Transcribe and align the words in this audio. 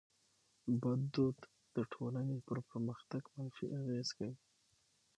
بد 0.81 0.99
دود 1.13 1.37
د 1.47 1.47
ټټولني 1.91 2.37
پر 2.47 2.57
پرمختګ 2.69 3.21
منفي 3.35 3.65
اغېز 3.79 4.09
کوي. 4.17 4.35